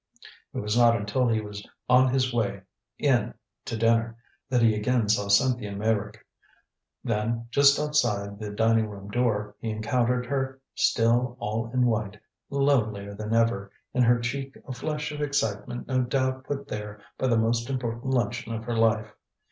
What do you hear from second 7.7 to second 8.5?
outside the